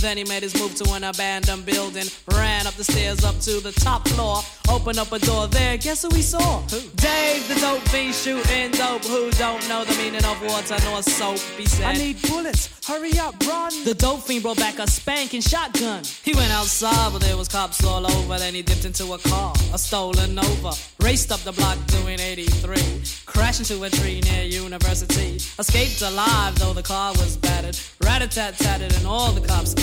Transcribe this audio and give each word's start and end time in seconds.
Then 0.00 0.16
he 0.16 0.24
made 0.24 0.42
his 0.42 0.54
move 0.58 0.74
to 0.76 0.92
an 0.94 1.04
abandoned 1.04 1.66
building, 1.66 2.06
ran 2.32 2.66
up 2.66 2.74
the 2.74 2.84
stairs 2.84 3.22
up 3.22 3.38
to 3.40 3.60
the 3.60 3.72
top 3.72 4.08
floor, 4.08 4.40
opened 4.70 4.98
up 4.98 5.12
a 5.12 5.18
door 5.18 5.46
there. 5.46 5.76
Guess 5.76 6.02
who 6.02 6.14
he 6.14 6.22
saw? 6.22 6.62
Who? 6.62 6.80
Dave, 6.96 7.46
the 7.48 7.54
dope 7.60 7.82
fiend 7.88 8.14
shooting 8.14 8.70
dope. 8.70 9.04
Who 9.04 9.30
don't 9.32 9.66
know 9.68 9.84
the 9.84 9.94
meaning 9.96 10.24
of 10.24 10.40
water 10.42 10.76
nor 10.84 11.02
soap? 11.02 11.38
He 11.58 11.66
said, 11.66 11.84
I 11.86 11.92
need 11.94 12.16
bullets. 12.22 12.70
Hurry 12.86 13.18
up, 13.18 13.34
run. 13.46 13.72
The 13.84 13.94
dope 13.94 14.22
fiend 14.22 14.42
brought 14.42 14.56
back 14.56 14.78
a 14.78 14.86
spanking 14.88 15.42
shotgun. 15.42 16.02
He 16.24 16.34
went 16.34 16.50
outside, 16.50 17.12
but 17.12 17.20
there 17.20 17.36
was 17.36 17.48
cops 17.48 17.84
all 17.84 18.06
over. 18.06 18.38
Then 18.38 18.54
he 18.54 18.62
dipped 18.62 18.86
into 18.86 19.12
a 19.12 19.18
car, 19.18 19.52
a 19.74 19.78
stolen 19.78 20.34
Nova. 20.34 20.72
Raced 21.00 21.30
up 21.30 21.40
the 21.40 21.52
block 21.52 21.76
doing 21.88 22.18
83. 22.18 23.02
Crashed 23.26 23.60
into 23.60 23.82
a 23.84 23.90
tree 23.90 24.20
near 24.22 24.44
University. 24.44 25.36
Escaped 25.58 26.00
alive, 26.02 26.58
though 26.58 26.72
the 26.72 26.82
car 26.82 27.12
was 27.12 27.36
battered. 27.36 27.78
Rat-a-tat-tatted 28.02 28.94
and 28.96 29.06
all 29.06 29.32
the 29.32 29.46
cops 29.46 29.74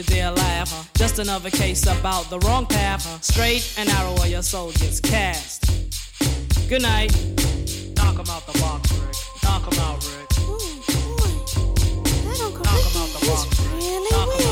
you 0.00 0.14
dare 0.14 0.30
laugh. 0.30 0.70
Huh? 0.72 0.82
Just 0.96 1.18
another 1.18 1.50
case 1.50 1.82
about 1.82 2.30
the 2.30 2.38
wrong 2.40 2.64
path. 2.64 3.04
Huh? 3.04 3.20
Straight 3.20 3.74
and 3.76 3.88
narrow 3.88 4.16
are 4.20 4.26
your 4.26 4.42
soldiers 4.42 5.00
cast. 5.00 5.66
Good 6.68 6.82
night. 6.82 7.12
Knock 7.96 8.18
'em 8.18 8.30
out 8.30 8.46
the 8.46 8.58
walk, 8.62 8.82
Rick. 8.90 9.16
Knock 9.42 9.64
'em 9.70 9.78
out, 9.80 10.00
Rick. 10.04 10.28
Ooh, 10.40 10.58
boy. 11.16 11.32
That 12.24 12.40
Uncle 12.40 12.64
Knock 12.64 12.76
Ricky 12.76 12.98
out 12.98 13.10
the 13.20 13.30
walk, 13.30 13.50
Rick. 13.50 13.72
Really 13.74 14.10
Knock 14.10 14.28
weird. 14.38 14.49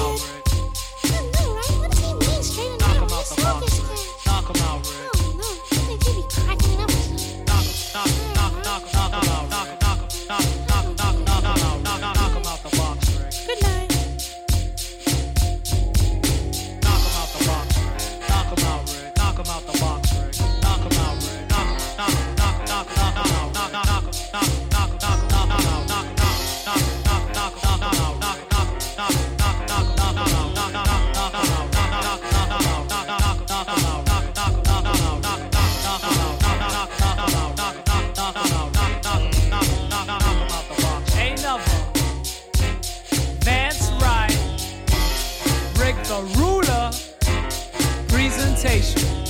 The 46.19 46.25
Ruler. 46.37 46.91
Presentation. 48.09 49.28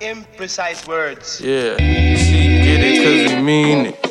Imprecise 0.00 0.86
words. 0.86 1.40
Yeah. 1.40 1.76
She 1.78 2.62
get 2.62 2.80
it 2.80 3.02
cause 3.02 3.32
it 3.32 3.42
mean 3.42 3.86
it. 3.86 4.09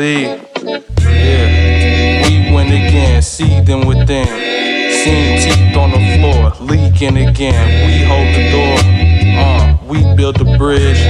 Yeah, 0.00 0.40
we 2.24 2.54
win 2.54 2.68
again, 2.68 3.20
seething 3.20 3.86
within. 3.86 4.26
Seen 5.04 5.38
teeth 5.42 5.76
on 5.76 5.90
the 5.90 6.00
floor, 6.16 6.52
leaking 6.66 7.18
again. 7.18 7.86
We 7.86 8.02
hold 8.08 8.28
the 8.34 8.50
door, 8.50 8.78
uh, 9.38 9.76
we 9.86 10.00
build 10.16 10.36
the 10.36 10.56
bridge. 10.56 11.00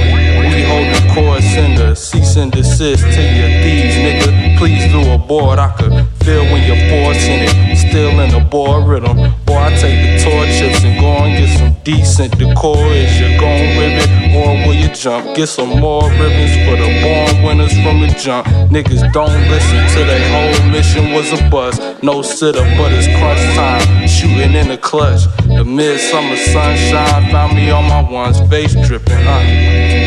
We 0.51 0.63
hold 0.63 0.87
the 0.93 1.13
core 1.13 1.39
sender, 1.39 1.95
cease 1.95 2.35
and 2.35 2.51
desist 2.51 3.03
to 3.03 3.21
your 3.21 3.49
thieves, 3.63 3.95
nigga. 3.95 4.57
Please 4.57 4.83
do 4.91 5.09
abort. 5.13 5.57
I 5.57 5.69
could 5.77 5.93
feel 6.25 6.43
when 6.51 6.63
you're 6.67 6.75
forcing 6.91 7.47
it, 7.47 7.70
still 7.91 8.21
in 8.21 8.31
the 8.31 8.39
board 8.39 8.87
rhythm. 8.87 9.17
Boy, 9.45 9.59
I 9.67 9.69
take 9.75 9.99
the 9.99 10.23
torch 10.23 10.47
chips 10.57 10.83
and 10.85 10.97
go 10.97 11.11
and 11.27 11.35
get 11.35 11.51
some 11.59 11.75
decent 11.83 12.31
decor. 12.39 12.79
Is 12.95 13.19
you 13.19 13.37
gon' 13.37 13.67
rip 13.75 13.99
it 13.99 14.09
or 14.31 14.55
will 14.65 14.73
you 14.73 14.87
jump? 14.95 15.35
Get 15.35 15.47
some 15.47 15.75
more 15.79 16.07
ribbons 16.11 16.55
for 16.63 16.79
the 16.79 16.87
born 17.03 17.43
winners 17.43 17.73
from 17.83 17.99
the 17.99 18.07
jump. 18.17 18.47
Niggas 18.71 19.11
don't 19.11 19.41
listen 19.51 19.81
to 19.95 19.99
their 20.07 20.23
whole 20.31 20.71
mission 20.71 21.11
was 21.11 21.27
a 21.33 21.49
bust. 21.49 21.81
No 22.01 22.21
sitter, 22.21 22.63
but 22.79 22.93
it's 22.93 23.07
crunch 23.19 23.43
time. 23.59 24.07
Shooting 24.07 24.53
in 24.55 24.69
the 24.69 24.77
clutch. 24.77 25.23
The 25.57 25.65
midsummer 25.65 26.37
sunshine 26.37 27.29
found 27.29 27.57
me 27.57 27.71
on 27.71 27.83
my 27.89 28.01
ones, 28.09 28.39
face 28.49 28.73
dripping. 28.87 29.27
Uh. 29.27 29.39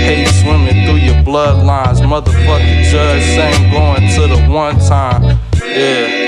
Hate 0.09 0.29
swimming 0.40 0.87
through 0.87 1.05
your 1.05 1.20
bloodlines. 1.23 2.01
Motherfucking 2.01 2.85
judge 2.90 3.25
saying 3.37 3.70
going 3.70 4.09
to 4.16 4.23
the 4.35 4.40
one 4.51 4.79
time. 4.79 5.38
Yeah. 5.62 6.23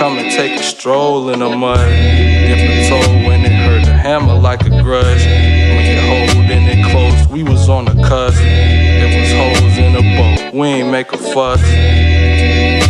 Come 0.00 0.16
and 0.16 0.32
take 0.32 0.58
a 0.58 0.62
stroll 0.62 1.28
in 1.28 1.40
the 1.40 1.50
mud. 1.50 1.76
Dip 1.76 2.56
a 2.56 2.88
toe 2.88 3.28
when 3.28 3.44
it 3.44 3.52
hurt 3.52 3.84
the 3.84 3.92
hammer 3.92 4.32
like 4.32 4.62
a 4.62 4.70
grudge. 4.82 5.26
When 5.26 5.84
you're 5.84 6.00
holding 6.00 6.64
it 6.64 6.90
close, 6.90 7.28
we 7.28 7.42
was 7.42 7.68
on 7.68 7.84
the 7.84 7.92
cusp. 8.08 8.40
It 8.40 9.10
was 9.20 9.30
holes 9.36 9.76
in 9.76 9.92
the 9.92 10.00
boat. 10.16 10.54
We 10.54 10.68
ain't 10.68 10.90
make 10.90 11.12
a 11.12 11.18
fuss. 11.18 11.60
Uh. 11.62 12.80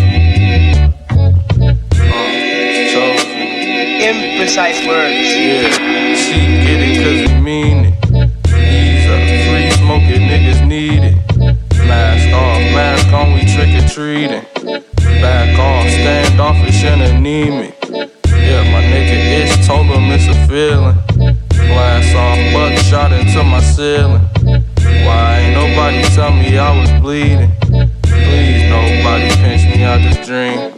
Imprecise 4.07 4.87
words. 4.87 5.35
Yeah, 5.35 6.15
she 6.15 6.63
get 6.63 6.79
it 6.81 6.95
cause 7.03 7.29
he 7.29 7.41
mean 7.41 7.87
it. 7.87 7.95
Up, 9.11 9.21
free 9.49 9.69
smoking 9.83 10.29
niggas 10.29 10.65
need 10.65 11.03
it. 11.03 11.17
Mask 11.89 12.33
off, 12.33 12.61
mask 12.73 13.13
on, 13.13 13.33
we 13.33 13.41
trick 13.53 13.83
or 13.83 13.89
treating. 13.89 14.90
Off, 15.61 15.87
standoffish 15.89 16.85
and 16.85 17.03
anemic. 17.03 17.75
Yeah, 17.91 18.63
my 18.73 18.81
nigga 18.91 19.17
Ish 19.43 19.67
told 19.67 19.87
him 19.87 20.11
it's 20.11 20.27
a 20.27 20.37
feeling. 20.49 20.97
Glass 21.69 22.15
off, 22.15 22.41
buck 22.55 22.79
shot 22.89 23.13
into 23.13 23.45
my 23.45 23.61
ceiling. 23.61 24.25
Why 25.05 25.41
ain't 25.41 25.55
nobody 25.55 26.03
tell 26.15 26.33
me 26.33 26.57
I 26.57 26.73
was 26.81 26.91
bleeding? 27.03 27.53
Please, 28.03 28.63
nobody 28.71 29.29
pinch 29.43 29.65
me 29.77 29.85
out 29.85 30.01
this 30.01 30.27
dream. 30.27 30.73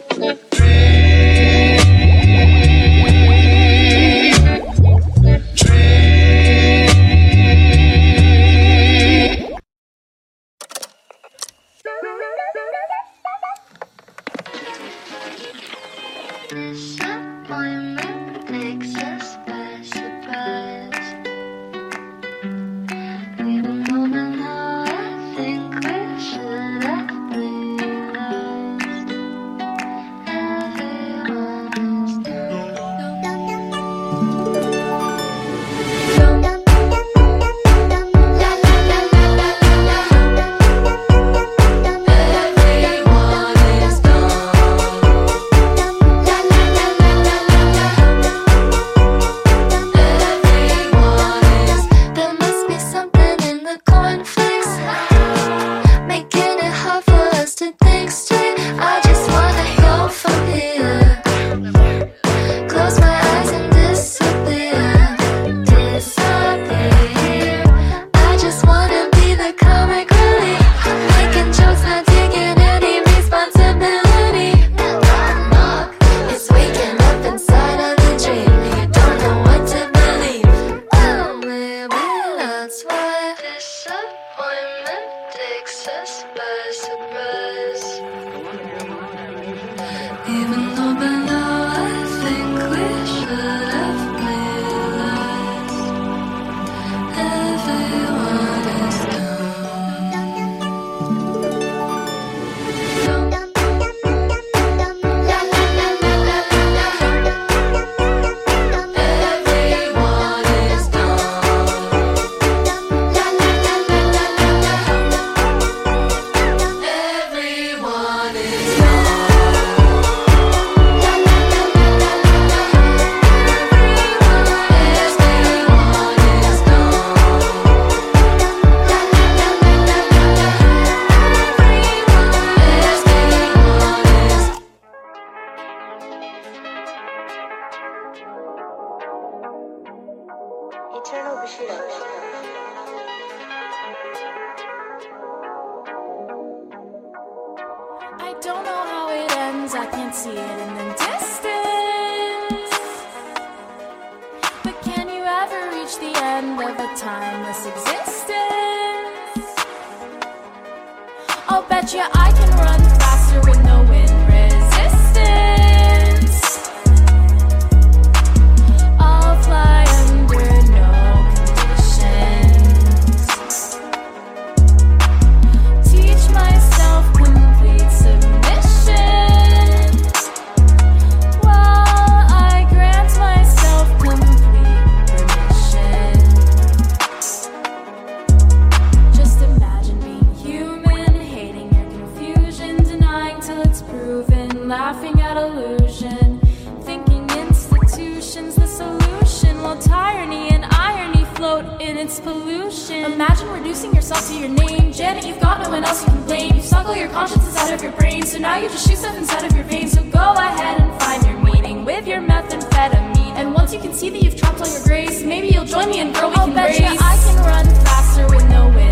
Laughing 194.72 195.20
at 195.20 195.37
illusion, 195.37 196.40
thinking 196.80 197.28
institutions 197.44 198.54
the 198.54 198.66
solution, 198.66 199.61
while 199.61 199.76
tyranny 199.76 200.48
and 200.48 200.64
irony 200.70 201.26
float 201.35 201.66
in 201.82 201.98
its 201.98 202.18
pollution. 202.20 203.04
Imagine 203.04 203.50
reducing 203.50 203.94
yourself 203.94 204.26
to 204.28 204.35
your 204.35 204.48
name, 204.48 204.90
Janet. 204.90 205.26
You've 205.26 205.40
got 205.40 205.61
no 205.62 205.68
one 205.68 205.85
else 205.85 206.00
you 206.02 206.08
can 206.08 206.24
blame. 206.24 206.54
You 206.54 206.62
suck 206.62 206.87
all 206.87 206.96
your 206.96 207.11
conscience 207.11 207.54
out 207.58 207.70
of 207.70 207.82
your 207.82 207.92
brain, 207.92 208.24
so 208.24 208.38
now 208.38 208.56
you 208.56 208.70
just 208.70 208.88
shoot 208.88 208.96
stuff 208.96 209.14
inside 209.14 209.44
of 209.44 209.54
your 209.54 209.64
veins. 209.64 209.92
So 209.92 210.02
go 210.04 210.32
ahead 210.38 210.80
and 210.80 211.02
find 211.02 211.22
your 211.26 211.38
meaning 211.44 211.85
with 211.85 212.08
your 212.08 212.22
methamphetamine. 212.22 213.35
And 213.37 213.52
once 213.52 213.74
you 213.74 213.78
can 213.78 213.92
see 213.92 214.08
that 214.08 214.22
you've 214.22 214.37
trapped 214.37 214.62
all 214.62 214.72
your 214.72 214.85
grace, 214.85 215.22
maybe 215.22 215.48
you'll 215.48 215.66
join 215.66 215.90
me 215.90 216.00
and 216.00 216.14
girl 216.14 216.30
we 216.30 216.37
I'll 216.37 216.46
can 216.46 216.54
bet 216.54 216.70
race. 216.70 216.98
I 216.98 217.16
can 217.26 217.37
run 217.44 217.66
faster 217.85 218.26
with 218.35 218.48
no 218.48 218.70
wind 218.70 218.91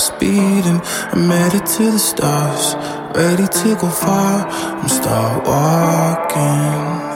speeding. 0.00 0.80
I'm 1.12 1.30
headed 1.30 1.66
to 1.66 1.92
the 1.92 1.98
stars, 1.98 2.74
ready 3.14 3.46
to 3.46 3.76
go 3.76 3.88
far. 3.90 4.46
I'm 4.48 4.88
start 4.88 5.46
walking. 5.46 7.09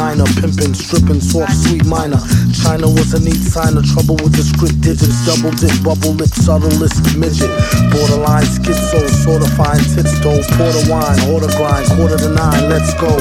Niner, 0.00 0.24
pimping, 0.40 0.72
stripping, 0.72 1.20
soft, 1.20 1.52
sweet 1.52 1.84
minor. 1.84 2.16
China 2.64 2.88
was 2.88 3.12
a 3.12 3.20
neat 3.20 3.36
sign 3.36 3.76
of 3.76 3.84
trouble 3.84 4.16
with 4.24 4.32
the 4.32 4.40
script 4.40 4.80
digits. 4.80 5.20
Double 5.28 5.52
dip, 5.60 5.76
bubble 5.84 6.16
lip, 6.16 6.32
subtlest 6.32 7.04
midget. 7.20 7.52
Borderline 7.92 8.48
schizo, 8.48 9.04
sorta 9.20 9.44
fine 9.60 9.84
tits 9.92 10.16
though. 10.24 10.40
Porter 10.56 10.84
wine, 10.88 11.20
order 11.28 11.52
grind, 11.60 11.84
quarter 11.92 12.16
to 12.16 12.32
nine, 12.32 12.72
let's 12.72 12.96
go. 12.96 13.12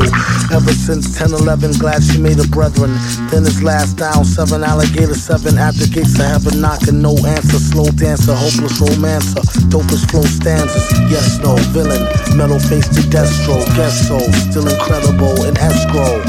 Ever 0.56 0.72
since 0.72 1.20
10 1.20 1.36
11, 1.36 1.84
glad 1.84 2.00
she 2.00 2.16
made 2.16 2.40
a 2.40 2.48
brethren. 2.48 2.96
Then 3.28 3.44
it's 3.44 3.60
last 3.60 4.00
down, 4.00 4.24
seven 4.24 4.64
alligator, 4.64 5.20
seven 5.20 5.60
at 5.60 5.76
the 5.76 5.86
gates 5.92 6.16
of 6.16 6.32
heaven, 6.32 6.64
knocking 6.64 7.04
no 7.04 7.12
answer. 7.28 7.60
Slow 7.60 7.92
dancer, 7.92 8.32
hopeless 8.32 8.80
romancer, 8.80 9.44
dopest 9.68 10.08
flow 10.08 10.24
stanzas. 10.24 10.88
Yes, 11.12 11.44
no, 11.44 11.60
villain, 11.76 12.08
metal 12.40 12.60
face 12.72 12.88
to 12.96 13.04
destro, 13.12 13.60
guess 13.76 14.08
so, 14.08 14.18
still 14.48 14.68
incredible 14.72 15.44
in 15.44 15.60
escrow. 15.60 16.24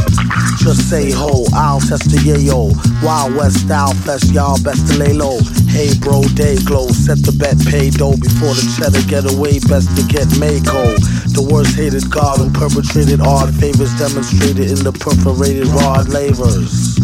Just 0.60 0.90
say 0.90 1.10
ho, 1.10 1.46
I'll 1.54 1.80
test 1.80 2.10
the 2.12 2.20
yayo. 2.20 2.76
Wild 3.02 3.34
West 3.34 3.64
style 3.64 3.94
fest, 4.04 4.30
y'all 4.30 4.60
best 4.62 4.86
to 4.92 4.98
lay 4.98 5.14
low. 5.14 5.40
Hey 5.72 5.88
bro, 5.98 6.20
day 6.36 6.56
glow, 6.60 6.88
set 6.88 7.16
the 7.24 7.32
bet, 7.32 7.56
pay 7.64 7.88
dough 7.88 8.12
before 8.20 8.52
the 8.52 8.68
cheddar 8.76 9.00
get 9.08 9.24
away, 9.24 9.56
best 9.72 9.88
to 9.96 10.04
get 10.04 10.28
Mako. 10.36 11.00
The 11.32 11.48
worst 11.48 11.74
hated 11.76 12.10
god 12.10 12.44
who 12.44 12.52
perpetrated 12.52 13.22
odd 13.24 13.54
favors 13.56 13.88
demonstrated 13.96 14.68
in 14.68 14.84
the 14.84 14.92
perforated 14.92 15.66
rod 15.80 16.12
lavers 16.12 17.00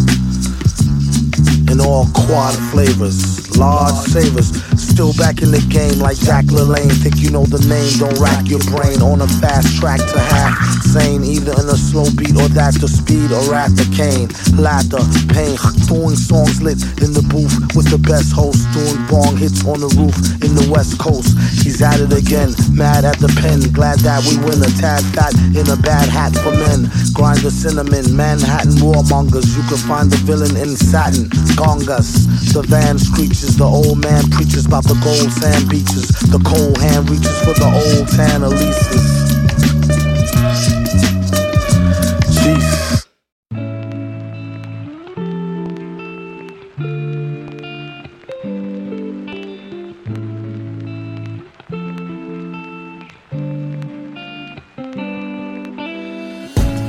in 1.73 1.81
all 1.81 2.07
quad 2.13 2.55
flavors. 2.71 3.57
Large 3.57 3.97
savers, 4.13 4.53
Still 4.97 5.13
back 5.21 5.43
in 5.45 5.53
the 5.53 5.61
game 5.69 6.01
like 6.01 6.17
Jack 6.17 6.49
LaLanne. 6.49 6.89
Think 7.05 7.21
you 7.21 7.29
know 7.29 7.45
the 7.45 7.61
name, 7.69 8.01
don't 8.01 8.17
rack 8.17 8.49
your 8.49 8.65
brain. 8.73 9.05
On 9.05 9.21
a 9.21 9.29
fast 9.45 9.77
track 9.77 10.01
to 10.01 10.17
half 10.33 10.57
sane. 10.89 11.21
Either 11.21 11.53
in 11.53 11.69
a 11.69 11.77
slow 11.77 12.09
beat 12.17 12.33
or 12.33 12.49
that's 12.49 12.81
the 12.81 12.89
speed 12.89 13.29
or 13.29 13.53
at 13.53 13.77
the 13.77 13.85
cane. 13.93 14.33
Laughter, 14.57 15.05
pain, 15.37 15.53
doing 15.85 16.17
songs 16.17 16.65
lit 16.65 16.81
in 17.05 17.13
the 17.13 17.21
booth 17.29 17.53
with 17.77 17.93
the 17.93 18.01
best 18.01 18.33
host. 18.33 18.65
Doing 18.73 18.97
bong 19.05 19.37
hits 19.37 19.61
on 19.69 19.85
the 19.85 19.93
roof 20.01 20.17
in 20.41 20.57
the 20.57 20.65
west 20.73 20.97
coast. 20.97 21.37
He's 21.61 21.85
at 21.85 22.01
it 22.01 22.17
again, 22.17 22.57
mad 22.73 23.05
at 23.05 23.21
the 23.21 23.29
pen. 23.45 23.69
Glad 23.77 24.01
that 24.01 24.25
we 24.25 24.41
win 24.49 24.65
a 24.65 24.73
tad 24.81 25.05
fat 25.13 25.37
in 25.53 25.69
a 25.69 25.77
bad 25.77 26.09
hat 26.09 26.33
for 26.41 26.57
men. 26.57 26.89
Grind 27.13 27.45
the 27.45 27.53
cinnamon, 27.53 28.17
Manhattan 28.17 28.81
warmongers. 28.81 29.53
You 29.61 29.65
can 29.69 29.81
find 29.85 30.09
the 30.09 30.17
villain 30.25 30.57
in 30.57 30.73
satin. 30.73 31.29
Gongas, 31.53 32.25
the 32.57 32.65
van 32.65 32.97
screeches. 32.97 33.61
The 33.61 33.69
old 33.69 34.01
man 34.01 34.25
preaches 34.33 34.65
about 34.65 34.86
the 34.87 34.95
gold 35.03 35.33
sand 35.33 35.69
beaches. 35.69 36.09
The 36.31 36.39
cold 36.39 36.79
hand 36.79 37.11
reaches 37.11 37.39
for 37.41 37.55
the 37.55 37.67
old 37.67 38.09
tan 38.09 38.43
Elises. 38.43 39.27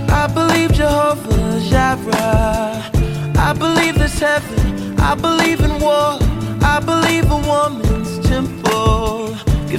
I 0.09 0.27
believe 0.27 0.73
Jehovah 0.73 1.59
Jireh. 1.69 2.91
I 3.39 3.53
believe 3.57 3.97
there's 3.97 4.19
heaven. 4.19 4.99
I 4.99 5.15
believe 5.15 5.66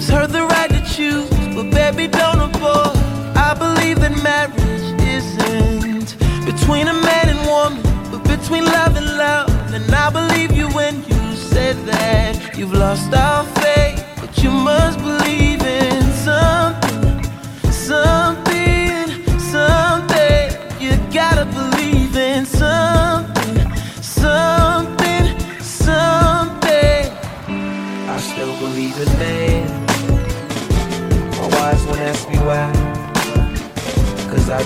gives 0.09 0.21
her 0.21 0.27
the 0.27 0.43
right 0.47 0.71
to 0.71 0.81
choose, 0.95 1.29
but 1.55 1.71
baby 1.71 2.09
don't 2.09 2.41
abort. 2.41 2.97
I 3.37 3.55
believe 3.59 4.01
that 4.01 4.15
marriage 4.23 4.55
isn't 5.03 6.17
between 6.45 6.89
a 6.89 6.95
man 6.95 7.29
and 7.29 7.41
woman, 7.47 7.83
but 8.11 8.23
between 8.25 8.65
love 8.65 8.97
and 8.97 9.07
love. 9.17 9.49
And 9.73 9.85
I 9.95 10.11
believe 10.11 10.53
you 10.53 10.69
when 10.69 10.97
you 11.05 11.37
say 11.37 11.73
that 11.73 12.57
you've 12.57 12.73
lost 12.73 13.13
all 13.15 13.45
faith, 13.63 14.05
but 14.21 14.43
you 14.43 14.51
must 14.51 14.99
believe 14.99 15.18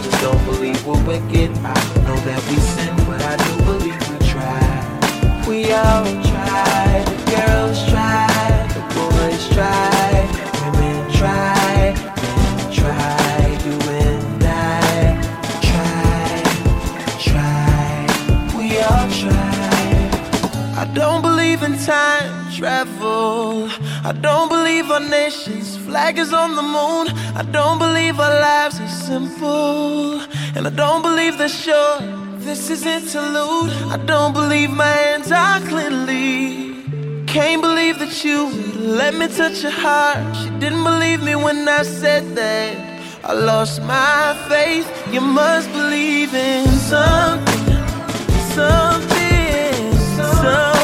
just 0.03 0.21
don't 0.21 0.45
believe 0.45 0.85
we're 0.87 1.03
wicked. 1.05 1.51
I 1.65 1.79
know 2.05 2.17
that 2.29 2.41
we 2.49 2.57
sin, 2.57 2.95
but 3.07 3.23
I 3.23 3.37
do 3.45 3.53
believe 3.65 4.01
we 4.11 4.19
try. 4.27 4.63
We 5.47 5.73
all 5.73 6.05
try. 6.31 7.05
The 7.09 7.19
girls 7.37 7.79
try. 7.89 8.27
The 8.75 8.83
boys 8.97 9.43
try. 9.55 10.13
Women 10.65 11.11
try. 11.13 11.95
Men 12.23 12.73
try. 12.73 13.43
You 13.67 13.77
and 14.03 14.45
I 14.45 15.17
try. 15.69 16.33
Try. 17.29 18.59
We 18.59 18.67
all 18.81 19.09
try. 19.23 20.83
I 20.83 20.85
don't 20.95 21.23
believe 21.23 21.63
in 21.63 21.79
time 21.79 22.43
travel. 22.53 23.69
I 24.05 24.13
don't 24.21 24.49
believe 24.49 24.91
our 24.91 25.01
nation's 25.01 25.72
flag 25.93 26.19
is 26.19 26.33
on 26.33 26.51
the 26.61 26.67
moon. 26.77 27.05
I 27.41 27.43
don't 27.59 27.79
believe 27.79 28.19
our 28.19 28.37
lives 28.51 28.81
are 28.81 28.95
simple. 29.11 30.23
And 30.57 30.63
I 30.71 30.73
don't 30.83 31.03
believe 31.09 31.35
they're. 31.37 31.99
This 32.49 32.71
is 32.75 32.83
interlude. 32.97 33.71
I 33.97 33.99
don't 34.13 34.33
believe 34.41 34.71
my 34.71 34.97
hands 35.05 35.31
are 35.31 35.61
cleanly. 35.71 36.31
Can't 37.35 37.61
believe 37.69 37.97
that 38.03 38.15
you 38.25 38.39
let 39.01 39.13
me 39.21 39.27
touch 39.41 39.59
your 39.67 39.77
heart. 39.85 40.25
She 40.39 40.49
didn't 40.63 40.85
believe 40.93 41.21
me 41.29 41.35
when 41.47 41.59
I 41.69 41.83
said 41.83 42.25
that. 42.41 42.73
I 43.31 43.33
lost 43.51 43.83
my 43.83 44.23
faith. 44.49 44.89
You 45.15 45.21
must 45.21 45.69
believe 45.73 46.33
in 46.35 46.67
something, 46.93 47.81
something, 48.57 49.93
something. 50.17 50.82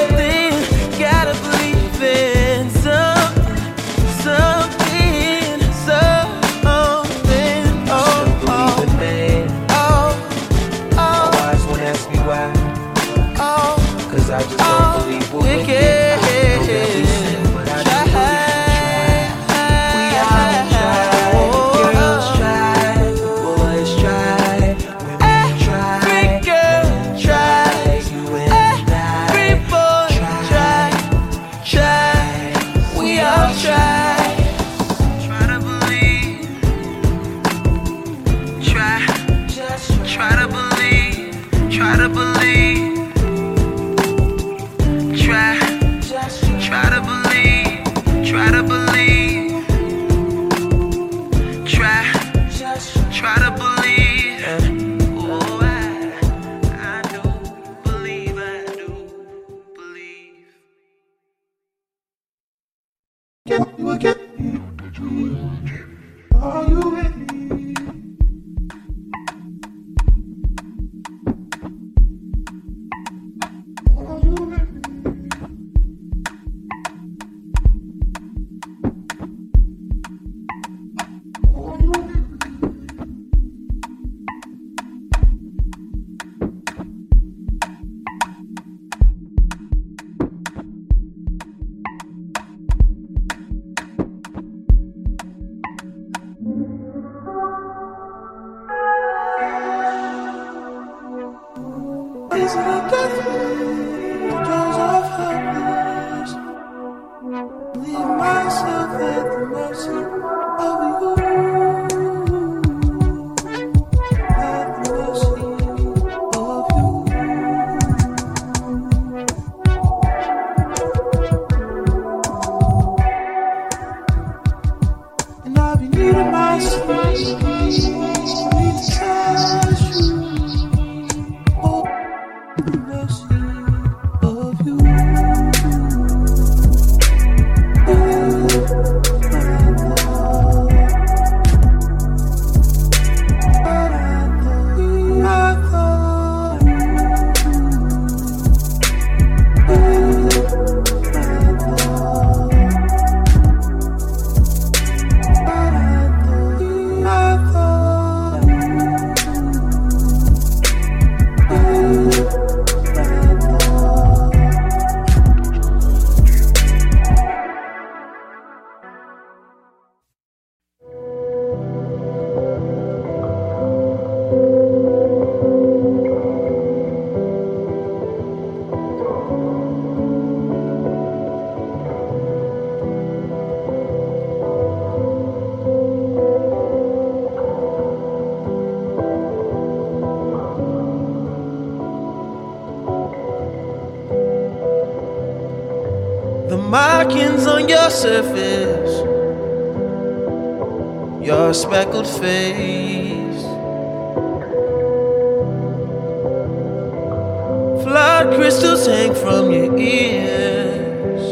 From 209.28 209.52
your 209.52 209.76
ears. 209.76 211.26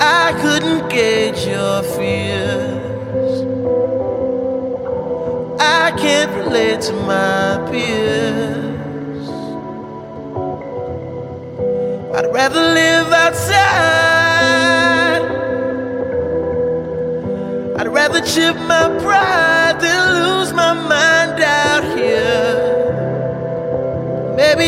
I 0.00 0.32
couldn't 0.40 0.88
gauge 0.88 1.44
your 1.46 1.82
fears. 1.96 3.32
I 5.60 5.92
can't 6.02 6.32
relate 6.40 6.80
to 6.88 6.94
my 7.12 7.68
peers. 7.70 9.28
I'd 12.16 12.28
rather 12.38 12.64
live 12.80 13.12
outside. 13.24 13.58
I'd 17.78 17.88
rather 17.88 18.22
chip 18.22 18.56
my 18.72 18.88
pride 19.02 19.57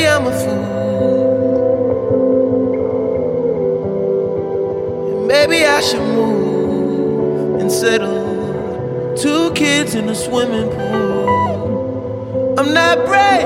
Maybe 0.00 0.12
I'm 0.12 0.26
a 0.26 0.32
fool. 0.32 1.66
Maybe 5.26 5.66
I 5.66 5.80
should 5.82 6.00
move 6.00 7.60
and 7.60 7.70
settle. 7.70 9.14
Two 9.14 9.52
kids 9.52 9.94
in 9.94 10.08
a 10.08 10.14
swimming 10.14 10.70
pool. 10.70 12.54
I'm 12.58 12.72
not 12.72 13.04
brave. 13.04 13.44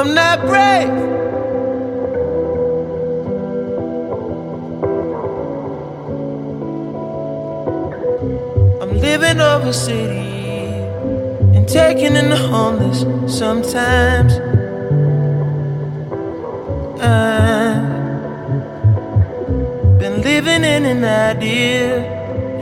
I'm 0.00 0.14
not 0.14 0.40
brave. 0.40 1.01
Over 9.72 9.78
city 9.78 10.18
and 11.56 11.68
taking 11.68 12.14
in 12.16 12.28
the 12.28 12.36
homeless 12.36 13.00
sometimes. 13.38 14.32
I've 17.00 17.88
been 19.98 20.20
living 20.22 20.64
in 20.64 20.84
an 20.84 21.04
idea, 21.04 22.04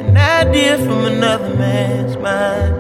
an 0.09 0.17
idea 0.17 0.79
from 0.79 1.05
another 1.07 1.55
man's 1.55 2.17
mind. 2.17 2.75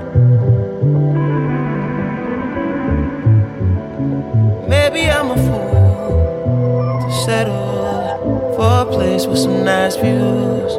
Maybe 4.68 5.10
I'm 5.10 5.30
a 5.30 5.36
fool 5.46 7.00
to 7.02 7.10
settle 7.24 8.54
for 8.56 8.70
a 8.82 8.86
place 8.86 9.26
with 9.26 9.38
some 9.38 9.64
nice 9.64 9.96
views. 9.96 10.78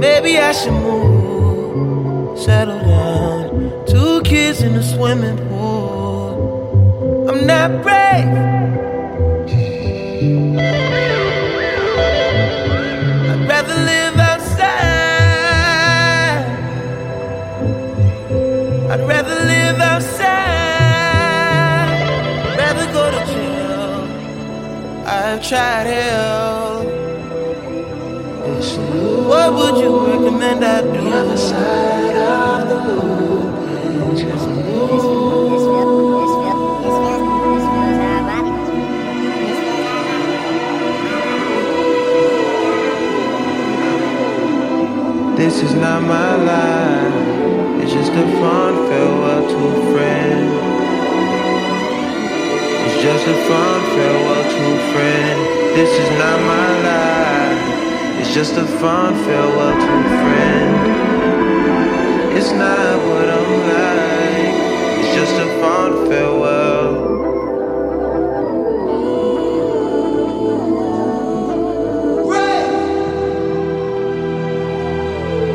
Maybe 0.00 0.38
I 0.38 0.52
should 0.52 0.72
move, 0.72 1.03
settle 2.44 2.78
down. 2.80 3.86
Two 3.86 4.20
kids 4.20 4.60
in 4.62 4.74
a 4.74 4.82
swimming 4.82 5.38
pool. 5.48 7.26
I'm 7.30 7.46
not 7.46 7.82
brave. 7.82 8.43
This 45.36 45.62
is 45.62 45.74
not 45.74 46.02
my 46.02 46.36
life. 46.36 47.82
It's 47.82 47.92
just 47.92 48.12
a 48.12 48.26
fond 48.40 48.88
farewell 48.88 49.42
to 49.46 49.56
a 49.56 49.92
friend. 49.92 50.46
It's 52.86 53.02
just 53.02 53.26
a 53.26 53.36
fond 53.46 53.82
farewell 53.94 54.44
to 54.54 54.62
a 54.72 54.92
friend. 54.92 55.38
This 55.76 55.90
is 56.02 56.10
not 56.18 56.38
my 56.54 56.68
life. 56.88 58.20
It's 58.20 58.32
just 58.32 58.56
a 58.56 58.64
fond 58.64 59.16
farewell 59.26 59.72
to 59.72 59.90
a 60.00 60.08
friend. 60.22 60.53
It's 62.36 62.50
not 62.50 62.98
what 63.08 63.28
I'm 63.30 63.50
like. 63.68 64.54
It's 64.98 65.14
just 65.14 65.34
a 65.36 65.46
fond 65.60 66.08
farewell. 66.08 67.14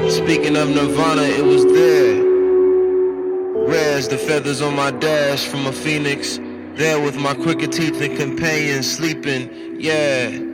Speaking 0.09 0.55
of 0.55 0.69
Nirvana, 0.69 1.23
it 1.23 1.45
was 1.45 1.65
there. 1.65 2.23
Rare 3.67 4.01
the 4.01 4.17
feathers 4.17 4.61
on 4.61 4.75
my 4.75 4.91
dash 4.91 5.45
from 5.45 5.65
a 5.67 5.73
phoenix. 5.73 6.39
There 6.75 7.01
with 7.01 7.17
my 7.17 7.33
crooked 7.33 7.71
teeth 7.73 8.01
and 8.01 8.17
companions 8.17 8.89
sleeping. 8.89 9.49
Yeah. 9.79 10.48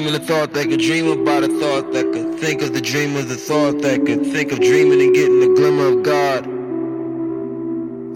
Dreaming 0.00 0.18
a 0.18 0.24
thought 0.24 0.54
that 0.54 0.66
could 0.66 0.80
dream 0.80 1.08
about 1.08 1.42
a 1.44 1.48
thought 1.48 1.92
that 1.92 2.10
could 2.10 2.38
think 2.38 2.62
of 2.62 2.72
the 2.72 2.80
dream 2.80 3.16
of 3.16 3.28
the 3.28 3.36
thought 3.36 3.82
that 3.82 4.06
could 4.06 4.24
think 4.32 4.50
of 4.50 4.58
dreaming 4.58 4.98
and 4.98 5.14
getting 5.14 5.40
the 5.40 5.48
glimmer 5.54 5.88
of 5.88 6.02
God. 6.02 6.46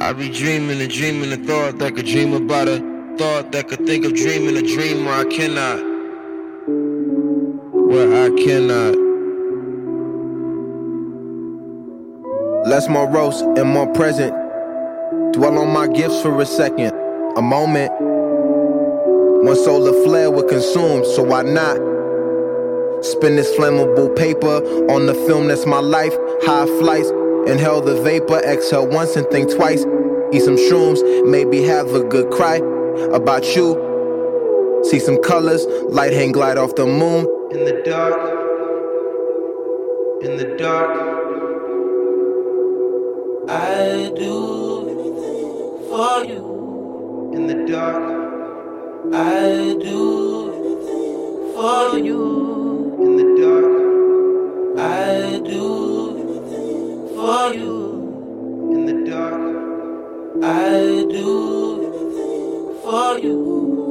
I 0.03 0.15
be 0.15 0.31
dreaming 0.31 0.81
and 0.81 0.91
dreaming 0.91 1.31
a 1.31 1.37
thought 1.37 1.79
that 1.81 1.95
could 1.95 2.07
dream 2.07 2.33
about 2.33 2.69
a 2.69 2.79
thought 3.19 3.53
that 3.53 3.69
could 3.69 3.85
think 3.85 4.07
of 4.07 4.15
dreaming 4.15 4.57
a 4.57 4.63
dream 4.63 5.05
where 5.05 5.15
I 5.15 5.25
cannot. 5.25 5.81
Where 7.87 8.25
I 8.25 8.31
cannot. 8.43 8.95
Less 12.67 12.89
morose 12.89 13.43
and 13.43 13.69
more 13.69 13.93
present. 13.93 14.33
Dwell 15.35 15.59
on 15.59 15.69
my 15.69 15.87
gifts 15.89 16.23
for 16.23 16.41
a 16.41 16.47
second, 16.47 16.93
a 17.37 17.43
moment. 17.43 17.93
One 19.45 19.57
solar 19.57 19.93
flare 20.05 20.31
would 20.31 20.49
consume, 20.49 21.05
so 21.05 21.23
why 21.23 21.43
not? 21.43 21.77
Spin 23.05 23.37
this 23.37 23.55
flammable 23.55 24.17
paper 24.17 24.65
on 24.91 25.05
the 25.05 25.13
film 25.13 25.49
that's 25.49 25.67
my 25.67 25.81
life. 25.81 26.15
High 26.45 26.65
flights, 26.79 27.11
inhale 27.47 27.83
the 27.83 28.01
vapor, 28.03 28.39
exhale 28.39 28.87
once 28.87 29.17
and 29.17 29.27
think 29.29 29.55
twice. 29.55 29.85
Eat 30.33 30.41
some 30.41 30.57
shrooms, 30.57 31.03
maybe 31.31 31.63
have 31.65 31.93
a 31.95 32.03
good 32.03 32.31
cry 32.33 32.57
about 33.13 33.45
you. 33.55 34.81
See 34.85 34.99
some 34.99 35.21
colors, 35.23 35.67
light 35.91 36.15
hang 36.15 36.33
glide 36.33 36.57
off 36.57 36.75
the 36.75 36.87
moon. 36.87 37.27
In 37.53 37.67
the 37.67 37.83
dark, 37.85 38.17
in 40.25 40.39
the 40.39 40.57
dark, 40.57 40.91
I 43.51 44.11
do 44.17 45.85
for 45.91 46.25
you. 46.25 47.33
In 47.35 47.47
the 47.47 47.71
dark, 47.71 48.24
I 49.13 49.77
do 49.83 51.53
for 51.55 51.99
you. 51.99 52.97
In 53.01 53.17
the 53.17 53.27
dark, 53.41 54.79
I 54.79 55.41
do 55.45 57.09
for 57.15 57.55
you. 57.55 57.77
In 58.73 58.87
the 58.87 59.11
dark, 59.11 60.43
I 60.43 61.05
do 61.11 62.81
for 62.83 63.19
you. 63.19 63.84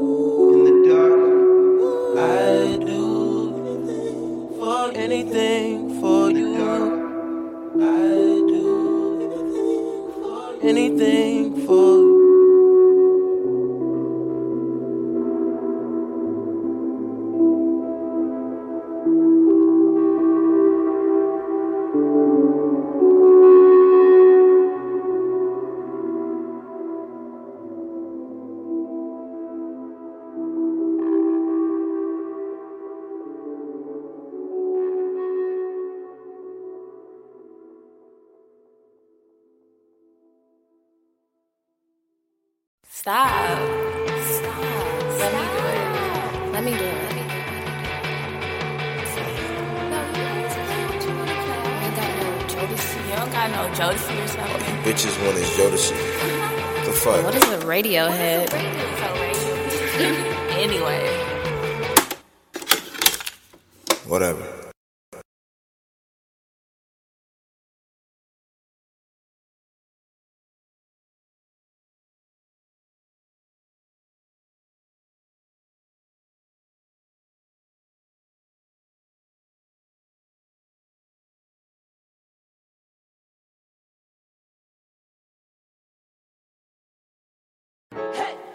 Radiohead. 57.74 58.32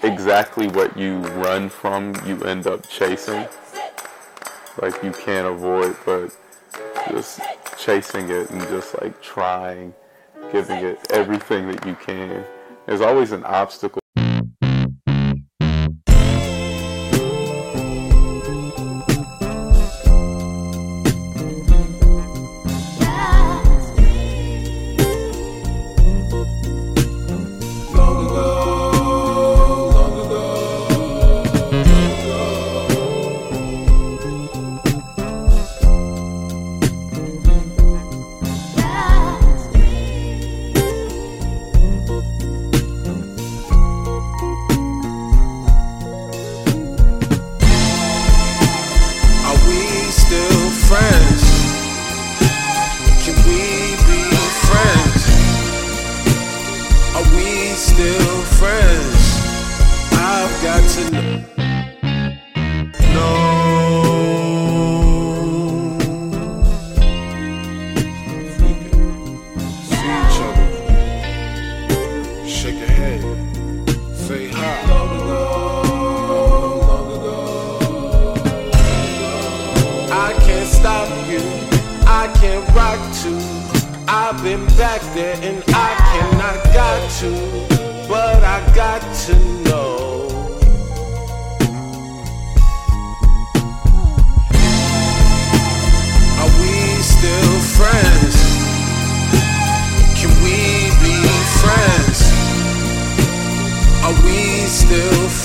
exactly 0.02 0.68
what 0.68 0.96
you 0.96 1.18
run 1.18 1.68
from, 1.68 2.14
you 2.26 2.40
end 2.42 2.66
up 2.66 2.88
chasing. 2.88 3.46
Like 4.80 5.02
you 5.02 5.12
can't 5.12 5.46
avoid, 5.46 5.96
but 6.06 6.36
just 7.10 7.40
chasing 7.78 8.30
it 8.30 8.50
and 8.50 8.60
just 8.68 9.00
like 9.00 9.20
trying, 9.22 9.94
giving 10.52 10.78
it 10.84 10.98
everything 11.10 11.66
that 11.68 11.84
you 11.86 11.94
can. 11.94 12.44
There's 12.86 13.00
always 13.00 13.32
an 13.32 13.44
obstacle. 13.44 14.00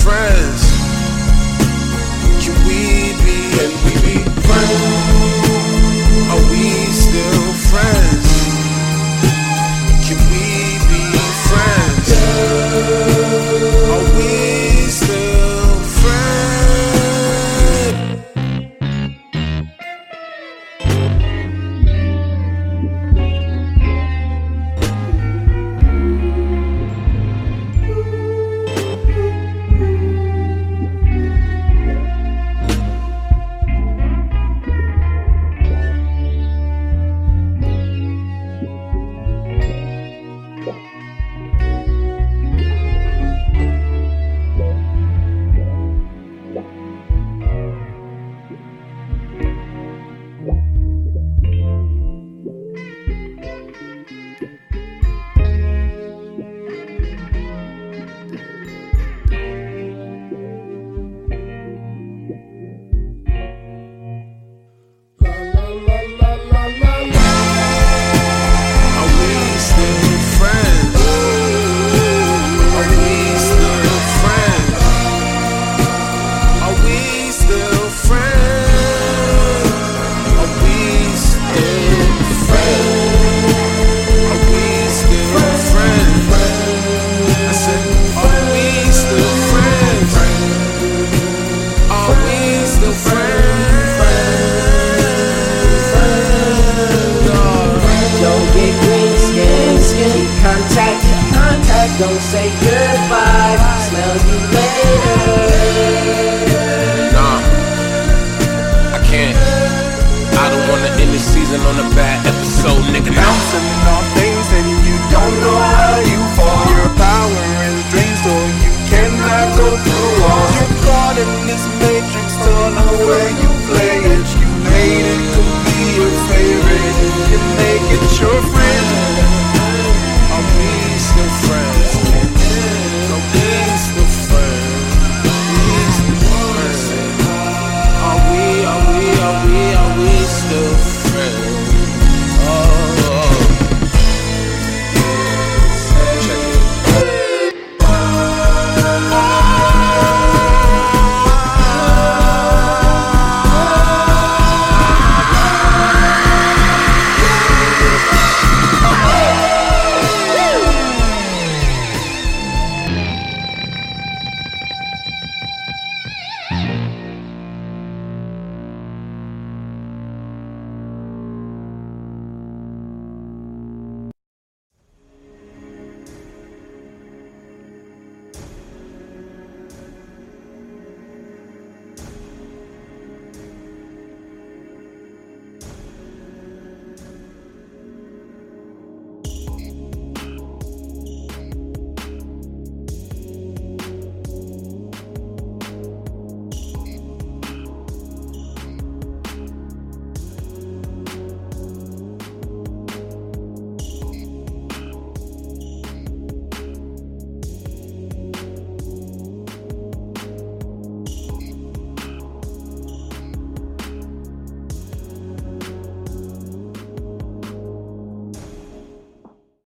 friends? 0.04 0.62
Can 2.44 2.54
we 2.66 3.16
be 3.24 3.93